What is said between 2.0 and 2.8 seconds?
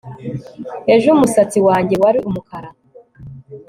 wari umukara